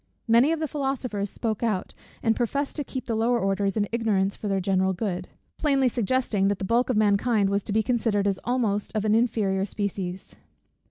Many 0.27 0.51
of 0.51 0.59
the 0.59 0.67
philosophers 0.67 1.29
spoke 1.29 1.61
out, 1.61 1.93
and 2.23 2.35
professed 2.35 2.75
to 2.77 2.83
keep 2.83 3.05
the 3.05 3.13
lower 3.13 3.37
orders 3.39 3.77
in 3.77 3.87
ignorance 3.91 4.35
for 4.35 4.47
the 4.47 4.59
general 4.59 4.93
good; 4.93 5.27
plainly 5.59 5.87
suggesting 5.87 6.47
that 6.47 6.57
the 6.57 6.65
bulk 6.65 6.89
of 6.89 6.97
mankind 6.97 7.51
was 7.51 7.61
to 7.65 7.71
be 7.71 7.83
considered 7.83 8.25
as 8.25 8.39
almost 8.43 8.91
of 8.95 9.05
an 9.05 9.13
inferior 9.13 9.63
species. 9.63 10.35